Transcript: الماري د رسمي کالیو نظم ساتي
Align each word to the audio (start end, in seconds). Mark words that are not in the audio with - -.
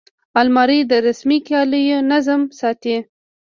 الماري 0.39 0.79
د 0.91 0.93
رسمي 1.07 1.39
کالیو 1.47 1.99
نظم 2.11 2.41
ساتي 2.59 2.97